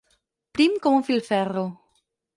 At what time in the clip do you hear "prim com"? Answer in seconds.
0.57-0.97